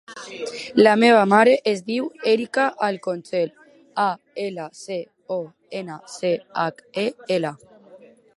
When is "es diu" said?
1.71-2.07